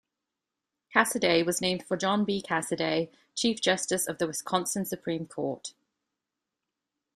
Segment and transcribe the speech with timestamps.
[0.95, 2.41] Cassoday was named for John B.
[2.41, 5.75] Cassoday, chief justice of the Wisconsin Supreme Court.